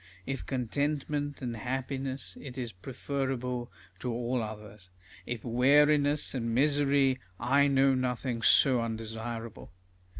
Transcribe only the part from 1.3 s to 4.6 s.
and happiness, it is preferable to all